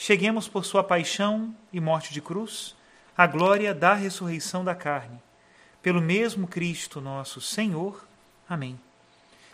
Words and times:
cheguemos 0.00 0.46
por 0.46 0.64
sua 0.64 0.84
paixão 0.84 1.52
e 1.72 1.80
morte 1.80 2.14
de 2.14 2.22
cruz 2.22 2.76
à 3.16 3.26
glória 3.26 3.74
da 3.74 3.94
ressurreição 3.94 4.64
da 4.64 4.72
carne. 4.72 5.20
Pelo 5.82 6.00
mesmo 6.00 6.46
Cristo 6.46 7.00
nosso 7.00 7.40
Senhor. 7.40 8.06
Amém. 8.48 8.78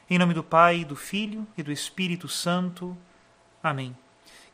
Em 0.08 0.18
nome 0.18 0.34
do 0.34 0.44
Pai, 0.44 0.84
do 0.84 0.94
Filho 0.94 1.46
e 1.56 1.62
do 1.62 1.72
Espírito 1.72 2.28
Santo. 2.28 2.94
Amém. 3.62 3.96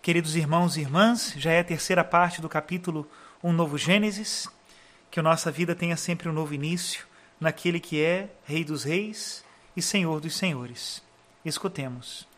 Queridos 0.00 0.36
irmãos 0.36 0.76
e 0.76 0.80
irmãs, 0.80 1.34
já 1.36 1.50
é 1.50 1.58
a 1.58 1.64
terceira 1.64 2.04
parte 2.04 2.40
do 2.40 2.48
capítulo 2.48 3.10
Um 3.42 3.52
Novo 3.52 3.76
Gênesis. 3.76 4.48
Que 5.10 5.18
a 5.18 5.24
nossa 5.24 5.50
vida 5.50 5.74
tenha 5.74 5.96
sempre 5.96 6.28
um 6.28 6.32
novo 6.32 6.54
início 6.54 7.04
naquele 7.40 7.80
que 7.80 8.00
é 8.00 8.30
Rei 8.44 8.62
dos 8.62 8.84
Reis 8.84 9.44
e 9.76 9.82
Senhor 9.82 10.20
dos 10.20 10.36
Senhores. 10.36 11.02
Escutemos. 11.44 12.29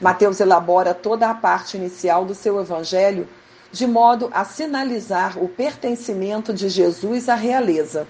Mateus 0.00 0.40
elabora 0.40 0.92
toda 0.92 1.30
a 1.30 1.34
parte 1.34 1.76
inicial 1.76 2.24
do 2.24 2.34
seu 2.34 2.60
evangelho 2.60 3.28
de 3.70 3.86
modo 3.86 4.30
a 4.32 4.44
sinalizar 4.44 5.36
o 5.42 5.48
pertencimento 5.48 6.54
de 6.54 6.68
Jesus 6.68 7.28
à 7.28 7.34
realeza. 7.34 8.06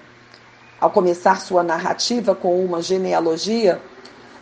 Ao 0.79 0.91
começar 0.91 1.41
sua 1.41 1.63
narrativa 1.63 2.35
com 2.35 2.63
uma 2.63 2.81
genealogia, 2.81 3.81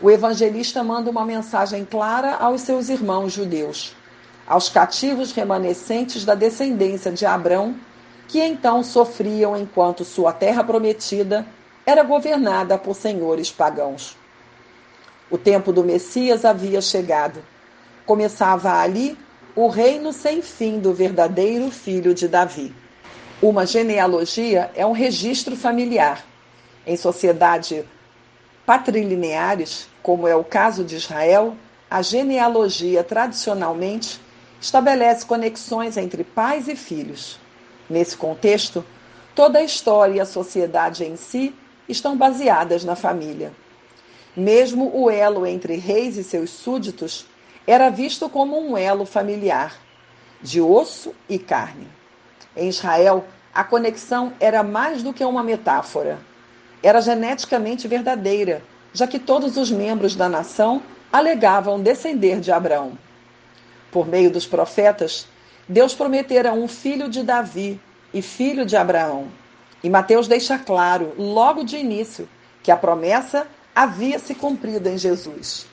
o 0.01 0.11
evangelista 0.11 0.83
manda 0.83 1.09
uma 1.09 1.25
mensagem 1.25 1.85
clara 1.85 2.35
aos 2.35 2.61
seus 2.61 2.89
irmãos 2.89 3.31
judeus, 3.31 3.95
aos 4.45 4.67
cativos 4.67 5.31
remanescentes 5.31 6.25
da 6.25 6.35
descendência 6.35 7.09
de 7.09 7.25
Abrão, 7.25 7.75
que 8.27 8.41
então 8.41 8.83
sofriam 8.83 9.55
enquanto 9.55 10.03
sua 10.03 10.33
terra 10.33 10.61
prometida 10.61 11.45
era 11.85 12.03
governada 12.03 12.77
por 12.77 12.95
senhores 12.95 13.49
pagãos. 13.49 14.17
O 15.29 15.37
tempo 15.37 15.71
do 15.71 15.83
Messias 15.83 16.45
havia 16.45 16.81
chegado. 16.81 17.43
Começava 18.05 18.79
ali 18.79 19.17
o 19.55 19.67
reino 19.67 20.11
sem 20.11 20.41
fim 20.41 20.79
do 20.79 20.93
verdadeiro 20.93 21.69
filho 21.71 22.13
de 22.13 22.27
Davi. 22.27 22.73
Uma 23.41 23.65
genealogia 23.65 24.71
é 24.75 24.85
um 24.85 24.91
registro 24.91 25.55
familiar. 25.55 26.25
Em 26.85 26.97
sociedade 26.97 27.85
patrilineares, 28.65 29.87
como 30.01 30.27
é 30.27 30.35
o 30.35 30.43
caso 30.43 30.83
de 30.83 30.95
Israel, 30.95 31.55
a 31.89 32.01
genealogia 32.01 33.03
tradicionalmente 33.03 34.19
estabelece 34.59 35.25
conexões 35.25 35.97
entre 35.97 36.23
pais 36.23 36.67
e 36.67 36.75
filhos. 36.75 37.39
Nesse 37.89 38.15
contexto, 38.15 38.83
toda 39.35 39.59
a 39.59 39.63
história 39.63 40.13
e 40.15 40.19
a 40.19 40.25
sociedade 40.25 41.03
em 41.03 41.15
si 41.15 41.53
estão 41.87 42.17
baseadas 42.17 42.83
na 42.83 42.95
família. 42.95 43.51
Mesmo 44.35 44.91
o 44.95 45.09
elo 45.09 45.45
entre 45.45 45.75
reis 45.75 46.17
e 46.17 46.23
seus 46.23 46.49
súditos 46.49 47.25
era 47.67 47.89
visto 47.89 48.27
como 48.27 48.59
um 48.59 48.75
elo 48.75 49.05
familiar, 49.05 49.75
de 50.41 50.59
osso 50.59 51.13
e 51.29 51.37
carne. 51.37 51.87
Em 52.55 52.67
Israel, 52.67 53.25
a 53.53 53.63
conexão 53.63 54.33
era 54.39 54.63
mais 54.63 55.03
do 55.03 55.13
que 55.13 55.23
uma 55.23 55.43
metáfora. 55.43 56.19
Era 56.81 56.99
geneticamente 56.99 57.87
verdadeira, 57.87 58.63
já 58.91 59.05
que 59.07 59.19
todos 59.19 59.55
os 59.55 59.71
membros 59.71 60.15
da 60.15 60.27
nação 60.27 60.81
alegavam 61.11 61.79
descender 61.79 62.39
de 62.39 62.51
Abraão. 62.51 62.97
Por 63.91 64.07
meio 64.07 64.31
dos 64.31 64.47
profetas, 64.47 65.27
Deus 65.69 65.93
prometera 65.93 66.51
um 66.51 66.67
filho 66.67 67.07
de 67.07 67.21
Davi 67.21 67.79
e 68.11 68.21
filho 68.21 68.65
de 68.65 68.75
Abraão. 68.75 69.27
E 69.83 69.89
Mateus 69.89 70.27
deixa 70.27 70.57
claro, 70.57 71.13
logo 71.17 71.63
de 71.63 71.77
início, 71.77 72.27
que 72.63 72.71
a 72.71 72.77
promessa 72.77 73.47
havia 73.75 74.19
se 74.19 74.35
cumprido 74.35 74.87
em 74.89 74.97
Jesus. 74.97 75.65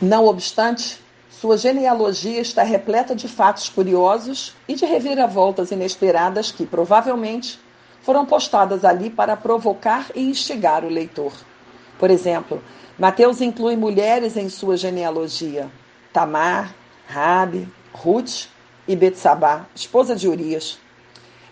Não 0.00 0.26
obstante, 0.26 1.00
sua 1.28 1.56
genealogia 1.56 2.40
está 2.40 2.62
repleta 2.62 3.14
de 3.14 3.26
fatos 3.26 3.68
curiosos 3.68 4.54
e 4.68 4.74
de 4.74 4.84
reviravoltas 4.84 5.70
inesperadas 5.70 6.52
que, 6.52 6.66
provavelmente, 6.66 7.58
foram 8.02 8.24
postadas 8.24 8.84
ali 8.84 9.10
para 9.10 9.36
provocar 9.36 10.10
e 10.14 10.22
instigar 10.22 10.84
o 10.84 10.88
leitor. 10.88 11.32
Por 11.98 12.10
exemplo, 12.10 12.62
Mateus 12.98 13.40
inclui 13.40 13.76
mulheres 13.76 14.36
em 14.36 14.48
sua 14.48 14.76
genealogia: 14.76 15.70
Tamar, 16.12 16.74
Rabi, 17.06 17.68
Ruth 17.92 18.48
e 18.86 18.94
Betsabá, 18.94 19.66
esposa 19.74 20.14
de 20.14 20.28
Urias. 20.28 20.78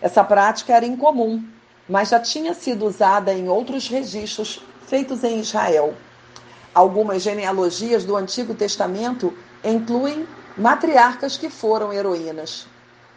Essa 0.01 0.23
prática 0.23 0.73
era 0.73 0.85
incomum, 0.85 1.43
mas 1.87 2.09
já 2.09 2.19
tinha 2.19 2.53
sido 2.53 2.85
usada 2.85 3.33
em 3.33 3.49
outros 3.49 3.87
registros 3.87 4.61
feitos 4.89 5.23
em 5.23 5.39
Israel. 5.39 5.93
Algumas 6.73 7.21
genealogias 7.21 8.03
do 8.03 8.15
Antigo 8.15 8.55
Testamento 8.55 9.31
incluem 9.63 10.27
matriarcas 10.57 11.37
que 11.37 11.49
foram 11.49 11.93
heroínas. 11.93 12.67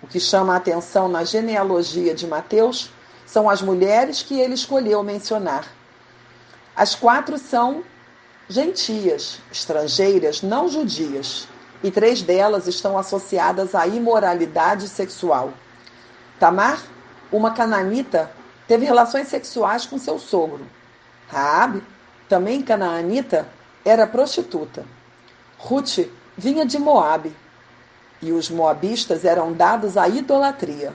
O 0.02 0.06
que 0.06 0.20
chama 0.20 0.52
a 0.52 0.56
atenção 0.58 1.08
na 1.08 1.24
genealogia 1.24 2.14
de 2.14 2.26
Mateus 2.26 2.90
são 3.24 3.48
as 3.48 3.62
mulheres 3.62 4.22
que 4.22 4.38
ele 4.38 4.52
escolheu 4.52 5.02
mencionar. 5.02 5.66
As 6.76 6.94
quatro 6.94 7.38
são 7.38 7.82
gentias, 8.48 9.38
estrangeiras, 9.50 10.42
não 10.42 10.68
judias, 10.68 11.48
e 11.82 11.90
três 11.90 12.20
delas 12.20 12.66
estão 12.66 12.98
associadas 12.98 13.74
à 13.74 13.86
imoralidade 13.86 14.88
sexual. 14.88 15.52
Tamar, 16.38 16.82
uma 17.30 17.52
cananita, 17.52 18.30
teve 18.68 18.84
relações 18.84 19.28
sexuais 19.28 19.86
com 19.86 19.98
seu 19.98 20.18
sogro. 20.18 20.66
Raabe, 21.32 21.82
também 22.28 22.60
canaanita, 22.60 23.48
era 23.82 24.06
prostituta. 24.06 24.84
Ruth 25.56 26.00
vinha 26.36 26.66
de 26.66 26.78
Moabe, 26.78 27.34
e 28.20 28.32
os 28.32 28.50
moabistas 28.50 29.24
eram 29.24 29.50
dados 29.50 29.96
à 29.96 30.06
idolatria. 30.08 30.92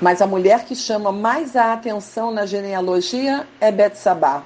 Mas 0.00 0.22
a 0.22 0.26
mulher 0.26 0.64
que 0.64 0.74
chama 0.74 1.12
mais 1.12 1.54
a 1.54 1.74
atenção 1.74 2.30
na 2.30 2.46
genealogia 2.46 3.46
é 3.60 3.70
Betsabá, 3.70 4.42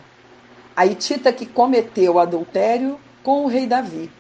a 0.75 0.87
hitita 0.87 1.33
que 1.33 1.47
cometeu 1.47 2.19
adultério 2.19 2.99
com 3.23 3.45
o 3.45 3.47
rei 3.47 3.67
Davi. 3.67 4.11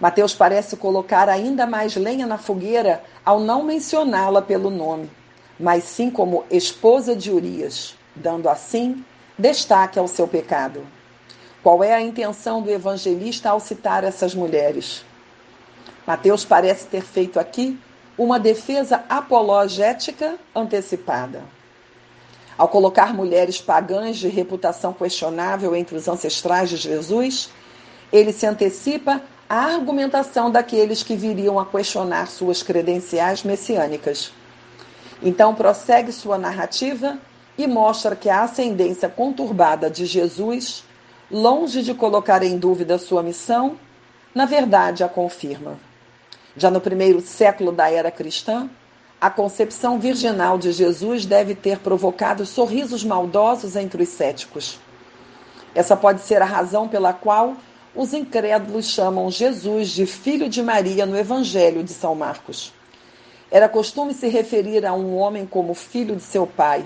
Mateus 0.00 0.34
parece 0.34 0.78
colocar 0.78 1.28
ainda 1.28 1.66
mais 1.66 1.94
lenha 1.94 2.26
na 2.26 2.38
fogueira 2.38 3.04
ao 3.22 3.38
não 3.38 3.62
mencioná-la 3.62 4.40
pelo 4.40 4.70
nome, 4.70 5.10
mas 5.60 5.84
sim 5.84 6.10
como 6.10 6.44
esposa 6.50 7.14
de 7.14 7.30
Urias, 7.30 7.94
dando 8.16 8.48
assim 8.48 9.04
destaque 9.38 9.98
ao 9.98 10.08
seu 10.08 10.26
pecado. 10.28 10.86
Qual 11.62 11.82
é 11.82 11.94
a 11.94 12.00
intenção 12.00 12.60
do 12.60 12.70
evangelista 12.70 13.50
ao 13.50 13.60
citar 13.60 14.04
essas 14.04 14.34
mulheres? 14.34 15.04
Mateus 16.06 16.44
parece 16.44 16.86
ter 16.86 17.02
feito 17.02 17.38
aqui 17.38 17.78
uma 18.18 18.38
defesa 18.38 19.04
apologética 19.08 20.36
antecipada. 20.54 21.42
Ao 22.58 22.68
colocar 22.68 23.14
mulheres 23.14 23.60
pagãs 23.60 24.18
de 24.18 24.28
reputação 24.28 24.92
questionável 24.92 25.74
entre 25.74 25.96
os 25.96 26.06
ancestrais 26.08 26.68
de 26.68 26.76
Jesus, 26.76 27.48
ele 28.12 28.32
se 28.32 28.46
antecipa 28.46 29.22
à 29.48 29.64
argumentação 29.64 30.50
daqueles 30.50 31.02
que 31.02 31.16
viriam 31.16 31.58
a 31.58 31.64
questionar 31.64 32.26
suas 32.26 32.62
credenciais 32.62 33.42
messiânicas. 33.42 34.32
Então 35.22 35.54
prossegue 35.54 36.12
sua 36.12 36.36
narrativa 36.36 37.18
e 37.62 37.66
mostra 37.66 38.16
que 38.16 38.28
a 38.28 38.42
ascendência 38.42 39.08
conturbada 39.08 39.88
de 39.88 40.04
Jesus, 40.04 40.84
longe 41.30 41.82
de 41.82 41.94
colocar 41.94 42.42
em 42.42 42.58
dúvida 42.58 42.98
sua 42.98 43.22
missão, 43.22 43.76
na 44.34 44.44
verdade 44.44 45.04
a 45.04 45.08
confirma. 45.08 45.78
Já 46.56 46.70
no 46.70 46.80
primeiro 46.80 47.20
século 47.20 47.72
da 47.72 47.90
era 47.90 48.10
cristã, 48.10 48.68
a 49.20 49.30
concepção 49.30 49.98
virginal 49.98 50.58
de 50.58 50.72
Jesus 50.72 51.24
deve 51.24 51.54
ter 51.54 51.78
provocado 51.78 52.44
sorrisos 52.44 53.04
maldosos 53.04 53.76
entre 53.76 54.02
os 54.02 54.08
céticos. 54.08 54.80
Essa 55.74 55.96
pode 55.96 56.20
ser 56.22 56.42
a 56.42 56.46
razão 56.46 56.88
pela 56.88 57.12
qual 57.12 57.56
os 57.94 58.12
incrédulos 58.12 58.86
chamam 58.86 59.30
Jesus 59.30 59.90
de 59.90 60.06
filho 60.06 60.48
de 60.48 60.62
Maria 60.62 61.06
no 61.06 61.16
Evangelho 61.16 61.82
de 61.82 61.92
São 61.92 62.14
Marcos. 62.14 62.72
Era 63.50 63.68
costume 63.68 64.12
se 64.12 64.28
referir 64.28 64.84
a 64.84 64.92
um 64.92 65.16
homem 65.16 65.46
como 65.46 65.74
filho 65.74 66.16
de 66.16 66.22
seu 66.22 66.46
pai, 66.46 66.84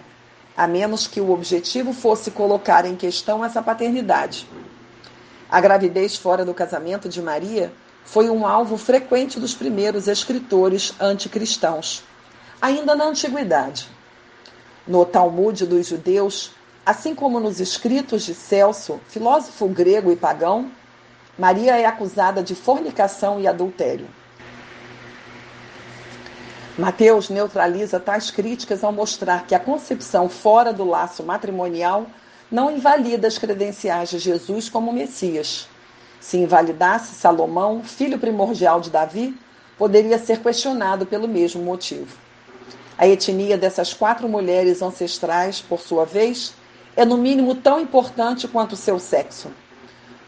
a 0.56 0.66
menos 0.66 1.06
que 1.06 1.20
o 1.20 1.30
objetivo 1.30 1.92
fosse 1.92 2.30
colocar 2.30 2.84
em 2.86 2.96
questão 2.96 3.44
essa 3.44 3.62
paternidade. 3.62 4.48
A 5.50 5.60
gravidez 5.60 6.16
fora 6.16 6.44
do 6.44 6.54
casamento 6.54 7.08
de 7.08 7.20
Maria 7.20 7.72
foi 8.04 8.30
um 8.30 8.46
alvo 8.46 8.76
frequente 8.76 9.38
dos 9.38 9.54
primeiros 9.54 10.08
escritores 10.08 10.94
anticristãos, 11.00 12.02
ainda 12.60 12.94
na 12.94 13.04
antiguidade. 13.04 13.88
No 14.86 15.04
Talmud 15.04 15.66
dos 15.66 15.88
judeus, 15.88 16.52
assim 16.84 17.14
como 17.14 17.40
nos 17.40 17.60
escritos 17.60 18.22
de 18.22 18.34
Celso, 18.34 19.00
filósofo 19.08 19.68
grego 19.68 20.10
e 20.10 20.16
pagão, 20.16 20.70
Maria 21.38 21.76
é 21.76 21.84
acusada 21.84 22.42
de 22.42 22.54
fornicação 22.54 23.40
e 23.40 23.46
adultério. 23.46 24.06
Mateus 26.78 27.30
neutraliza 27.30 27.98
tais 27.98 28.30
críticas 28.30 28.84
ao 28.84 28.92
mostrar 28.92 29.46
que 29.46 29.54
a 29.54 29.58
concepção 29.58 30.28
fora 30.28 30.74
do 30.74 30.84
laço 30.84 31.22
matrimonial 31.22 32.06
não 32.52 32.70
invalida 32.70 33.26
as 33.26 33.38
credenciais 33.38 34.10
de 34.10 34.18
Jesus 34.18 34.68
como 34.68 34.92
Messias. 34.92 35.66
Se 36.20 36.36
invalidasse 36.36 37.14
Salomão, 37.14 37.82
filho 37.82 38.18
primordial 38.18 38.78
de 38.78 38.90
Davi, 38.90 39.34
poderia 39.78 40.18
ser 40.18 40.40
questionado 40.40 41.06
pelo 41.06 41.26
mesmo 41.26 41.62
motivo. 41.62 42.14
A 42.98 43.08
etnia 43.08 43.56
dessas 43.56 43.94
quatro 43.94 44.28
mulheres 44.28 44.82
ancestrais, 44.82 45.62
por 45.62 45.80
sua 45.80 46.04
vez, 46.04 46.52
é 46.94 47.06
no 47.06 47.16
mínimo 47.16 47.54
tão 47.54 47.80
importante 47.80 48.46
quanto 48.46 48.76
seu 48.76 48.98
sexo. 48.98 49.50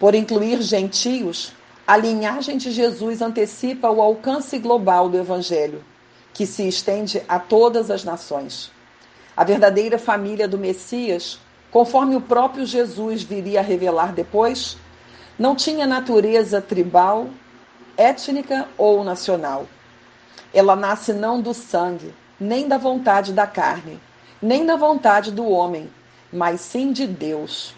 Por 0.01 0.15
incluir 0.15 0.63
gentios, 0.63 1.53
a 1.87 1.95
linhagem 1.95 2.57
de 2.57 2.71
Jesus 2.71 3.21
antecipa 3.21 3.91
o 3.91 4.01
alcance 4.01 4.59
global 4.59 5.11
do 5.11 5.19
Evangelho, 5.19 5.85
que 6.39 6.47
se 6.47 6.69
estende 6.69 7.21
a 7.27 7.41
todas 7.41 7.91
as 7.91 8.05
nações. 8.05 8.71
A 9.37 9.43
verdadeira 9.43 9.99
família 9.99 10.47
do 10.47 10.57
Messias, 10.57 11.41
conforme 11.69 12.15
o 12.15 12.21
próprio 12.21 12.65
Jesus 12.65 13.25
viria 13.25 13.59
a 13.59 13.63
revelar 13.63 14.13
depois, 14.13 14.77
não 15.37 15.57
tinha 15.57 15.85
natureza 15.85 16.63
tribal, 16.63 17.27
étnica 17.97 18.69
ou 18.79 19.03
nacional. 19.03 19.67
Ela 20.55 20.77
nasce 20.77 21.13
não 21.13 21.43
do 21.43 21.53
sangue, 21.53 22.15
nem 22.39 22.69
da 22.69 22.79
vontade 22.79 23.33
da 23.33 23.45
carne, 23.45 23.99
nem 24.41 24.65
da 24.65 24.77
vontade 24.77 25.33
do 25.33 25.45
homem, 25.45 25.91
mas 26.33 26.61
sim 26.61 26.93
de 26.93 27.05
Deus. 27.05 27.75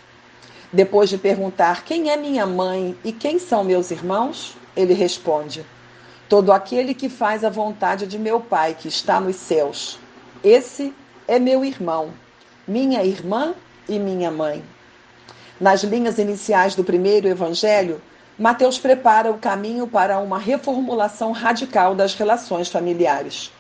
Depois 0.71 1.09
de 1.09 1.17
perguntar 1.17 1.83
quem 1.83 2.11
é 2.11 2.17
minha 2.19 2.45
mãe 2.45 2.95
e 3.03 3.11
quem 3.11 3.39
são 3.39 3.65
meus 3.65 3.91
irmãos, 3.91 4.55
ele 4.77 4.93
responde: 4.93 5.65
Todo 6.31 6.53
aquele 6.53 6.95
que 6.95 7.09
faz 7.09 7.43
a 7.43 7.51
vontade 7.51 8.07
de 8.07 8.17
meu 8.17 8.39
Pai 8.39 8.77
que 8.79 8.87
está 8.87 9.21
nos 9.21 9.35
céus. 9.35 9.99
Esse 10.45 10.95
é 11.27 11.41
meu 11.41 11.65
irmão, 11.65 12.13
minha 12.69 13.03
irmã 13.03 13.53
e 13.89 13.99
minha 13.99 14.31
mãe. 14.31 14.65
Nas 15.61 15.83
linhas 15.83 16.19
iniciais 16.19 16.77
do 16.77 16.85
primeiro 16.85 17.27
evangelho, 17.27 18.01
Mateus 18.39 18.79
prepara 18.79 19.29
o 19.29 19.39
caminho 19.39 19.89
para 19.89 20.21
uma 20.21 20.39
reformulação 20.39 21.33
radical 21.33 21.97
das 21.97 22.15
relações 22.15 22.69
familiares. 22.69 23.51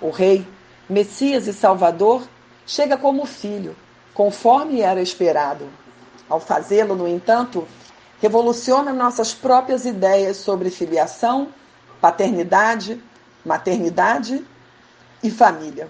O 0.00 0.08
rei, 0.08 0.48
Messias 0.88 1.46
e 1.46 1.52
Salvador, 1.52 2.26
chega 2.66 2.96
como 2.96 3.26
filho, 3.26 3.76
conforme 4.14 4.80
era 4.80 5.02
esperado. 5.02 5.68
Ao 6.26 6.40
fazê-lo, 6.40 6.96
no 6.96 7.06
entanto, 7.06 7.68
revoluciona 8.18 8.94
nossas 8.94 9.34
próprias 9.34 9.84
ideias 9.84 10.38
sobre 10.38 10.70
filiação, 10.70 11.48
paternidade, 12.00 13.02
maternidade 13.44 14.44
e 15.22 15.30
família. 15.30 15.88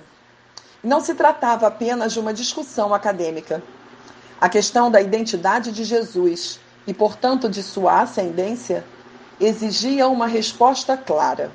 Não 0.83 1.01
se 1.01 1.15
tratava 1.15 1.67
apenas 1.67 2.13
de 2.13 2.21
uma 2.21 2.33
discussão 2.33 2.95
acadêmica. 2.95 3.63
A 4.41 4.49
questão 4.49 4.91
da 4.91 5.01
identidade 5.01 5.73
de 5.73 5.85
Jesus 5.85 6.61
e, 6.87 6.95
portanto, 6.95 7.49
de 7.49 7.63
sua 7.63 8.01
ascendência 8.03 8.85
exigia 9.41 10.09
uma 10.09 10.27
resposta 10.27 10.97
clara. 10.97 11.51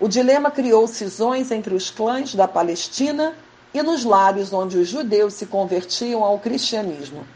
O 0.00 0.08
dilema 0.08 0.50
criou 0.50 0.86
cisões 0.86 1.50
entre 1.50 1.74
os 1.74 1.90
clãs 1.90 2.34
da 2.34 2.46
Palestina 2.46 3.34
e 3.74 3.82
nos 3.82 4.04
lares 4.04 4.52
onde 4.52 4.78
os 4.78 4.88
judeus 4.88 5.34
se 5.34 5.46
convertiam 5.46 6.22
ao 6.24 6.38
cristianismo. 6.38 7.26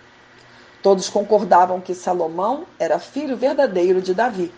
Todos 0.82 1.08
concordavam 1.08 1.81
que 1.81 1.94
Salomão 1.94 2.64
era 2.79 2.99
filho 2.99 3.37
verdadeiro 3.37 4.00
de 4.00 4.14
Davi, 4.14 4.52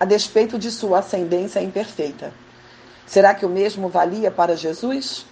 a 0.00 0.06
despeito 0.06 0.58
de 0.58 0.70
sua 0.70 1.00
ascendência 1.00 1.62
imperfeita. 1.62 2.32
Será 3.06 3.34
que 3.34 3.44
o 3.44 3.48
mesmo 3.50 3.90
valia 3.90 4.30
para 4.30 4.56
Jesus? 4.56 5.26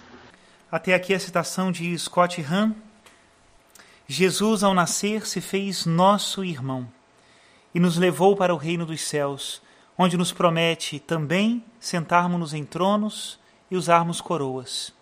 Até 0.71 0.93
aqui 0.93 1.13
a 1.13 1.19
citação 1.19 1.71
de 1.71 1.97
Scott 1.97 2.39
Hahn. 2.41 2.73
Jesus, 4.07 4.63
ao 4.63 4.73
nascer, 4.75 5.25
se 5.25 5.41
fez 5.41 5.87
nosso 5.87 6.43
irmão 6.43 6.87
e 7.73 7.79
nos 7.79 7.97
levou 7.97 8.35
para 8.35 8.53
o 8.53 8.57
reino 8.57 8.85
dos 8.85 9.01
céus, 9.01 9.61
onde 9.97 10.15
nos 10.15 10.31
promete 10.31 10.99
também 10.99 11.63
sentarmos-nos 11.79 12.53
em 12.53 12.63
tronos 12.63 13.39
e 13.71 13.75
usarmos 13.75 14.21
coroas. 14.21 14.93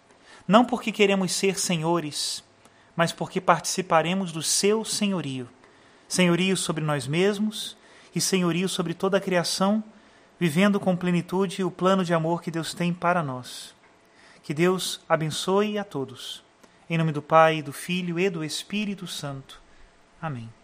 Não 0.48 0.64
porque 0.64 0.92
queremos 0.92 1.34
ser 1.34 1.60
senhores, 1.60 2.42
mas 2.96 3.12
porque 3.12 3.42
participaremos 3.42 4.32
do 4.32 4.42
seu 4.42 4.86
senhorio 4.86 5.50
senhorio 6.08 6.56
sobre 6.56 6.84
nós 6.84 7.06
mesmos 7.06 7.76
e 8.18 8.22
senhorio 8.22 8.68
sobre 8.68 8.94
toda 8.94 9.18
a 9.18 9.22
criação, 9.22 9.84
vivendo 10.40 10.80
com 10.80 10.96
plenitude 10.96 11.64
o 11.64 11.72
plano 11.72 12.04
de 12.04 12.14
amor 12.14 12.42
que 12.42 12.52
Deus 12.52 12.74
tem 12.74 12.94
para 12.94 13.24
nós. 13.24 13.76
Que 14.44 14.54
Deus 14.54 15.00
abençoe 15.08 15.78
a 15.78 15.84
todos. 15.84 16.44
Em 16.90 16.98
nome 16.98 17.12
do 17.12 17.22
Pai, 17.22 17.62
do 17.62 17.74
Filho 17.74 18.20
e 18.20 18.30
do 18.30 18.44
Espírito 18.44 19.08
Santo. 19.08 19.62
Amém. 20.22 20.57